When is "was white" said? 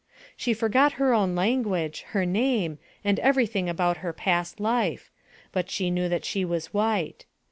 6.43-7.27